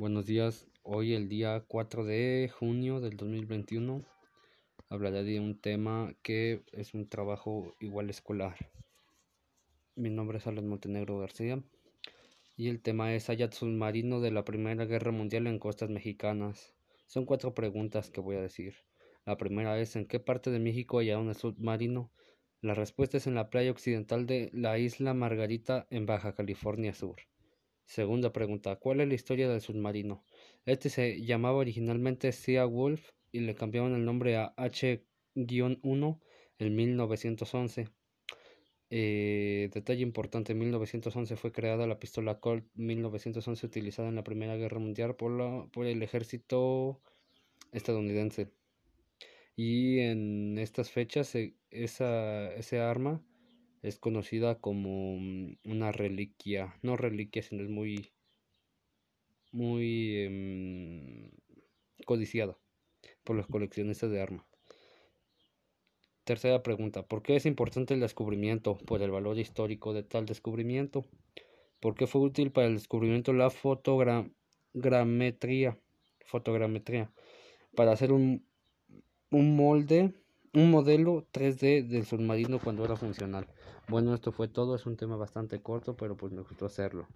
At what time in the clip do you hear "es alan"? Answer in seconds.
10.38-10.66